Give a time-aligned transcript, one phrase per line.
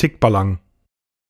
[0.00, 0.56] Tickballang.